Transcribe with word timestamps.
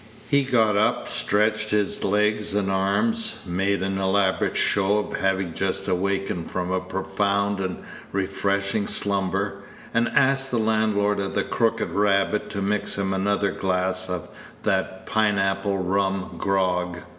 He 0.31 0.41
got 0.45 0.75
up, 0.75 1.07
stretched 1.07 1.69
his 1.69 2.03
legs 2.03 2.55
and 2.55 2.71
arms, 2.71 3.37
made 3.45 3.83
an 3.83 3.99
elaborate 3.99 4.57
show 4.57 4.97
of 4.97 5.15
having 5.17 5.53
just 5.53 5.87
awakened 5.87 6.49
from 6.49 6.71
a 6.71 6.79
profound 6.79 7.59
and 7.59 7.83
refreshing 8.11 8.87
slumber, 8.87 9.61
and 9.93 10.07
asked 10.07 10.49
the 10.49 10.57
landlord 10.57 11.19
of 11.19 11.35
the 11.35 11.43
"Crooked 11.43 11.91
Rabbit" 11.91 12.49
to 12.49 12.63
mix 12.63 12.97
him 12.97 13.13
another 13.13 13.51
glass 13.51 14.09
of 14.09 14.29
that 14.63 15.05
pineapple 15.05 15.77
rum 15.77 16.33
grog. 16.35 17.01